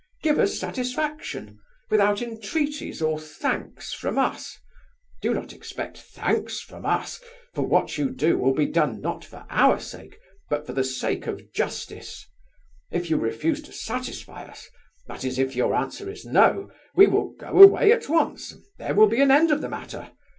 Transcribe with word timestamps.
Give 0.23 0.39
us 0.39 0.59
satisfaction, 0.59 1.59
without 1.91 2.23
entreaties 2.23 3.03
or 3.03 3.19
thanks 3.19 3.93
from 3.93 4.17
us; 4.17 4.57
do 5.21 5.31
not 5.31 5.53
expect 5.53 5.99
thanks 6.01 6.59
from 6.59 6.87
us, 6.87 7.21
for 7.53 7.67
what 7.67 7.99
you 7.99 8.09
do 8.09 8.35
will 8.39 8.55
be 8.55 8.65
done 8.65 8.99
not 8.99 9.23
for 9.23 9.45
our 9.51 9.79
sake, 9.79 10.17
but 10.49 10.65
for 10.65 10.73
the 10.73 10.83
sake 10.83 11.27
of 11.27 11.53
justice. 11.53 12.25
If 12.89 13.11
you 13.11 13.17
refuse 13.17 13.61
to 13.61 13.71
satisfy 13.73 14.45
us, 14.45 14.67
that 15.05 15.23
is, 15.23 15.37
if 15.37 15.55
your 15.55 15.75
answer 15.75 16.09
is 16.09 16.25
no, 16.25 16.71
we 16.95 17.05
will 17.05 17.33
go 17.39 17.61
away 17.61 17.91
at 17.91 18.09
once, 18.09 18.51
and 18.53 18.63
there 18.79 18.95
will 18.95 19.05
be 19.07 19.21
an 19.21 19.29
end 19.29 19.51
of 19.51 19.61
the 19.61 19.69
matter. 19.69 20.09